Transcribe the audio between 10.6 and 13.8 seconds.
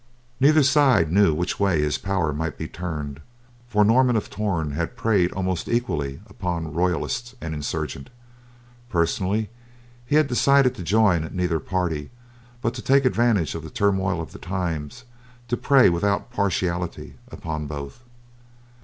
to join neither party, but to take advantage of the